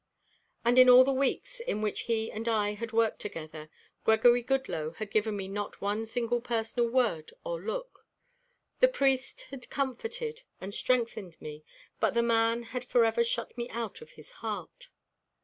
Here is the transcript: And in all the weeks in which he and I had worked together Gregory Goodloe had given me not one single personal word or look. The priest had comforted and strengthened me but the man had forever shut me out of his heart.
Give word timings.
And 0.65 0.79
in 0.79 0.89
all 0.89 1.03
the 1.03 1.13
weeks 1.13 1.59
in 1.59 1.83
which 1.83 2.05
he 2.09 2.31
and 2.31 2.47
I 2.47 2.73
had 2.73 2.91
worked 2.91 3.19
together 3.19 3.69
Gregory 4.03 4.41
Goodloe 4.41 4.93
had 4.95 5.11
given 5.11 5.37
me 5.37 5.47
not 5.47 5.79
one 5.79 6.07
single 6.07 6.41
personal 6.41 6.89
word 6.89 7.31
or 7.43 7.61
look. 7.61 8.07
The 8.79 8.87
priest 8.87 9.41
had 9.51 9.69
comforted 9.69 10.41
and 10.59 10.73
strengthened 10.73 11.39
me 11.39 11.63
but 11.99 12.15
the 12.15 12.23
man 12.23 12.63
had 12.63 12.83
forever 12.83 13.23
shut 13.23 13.55
me 13.55 13.69
out 13.69 14.01
of 14.01 14.09
his 14.13 14.31
heart. 14.31 14.87